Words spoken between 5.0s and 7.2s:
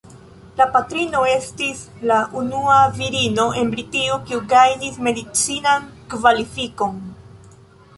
medicinan kvalifikon.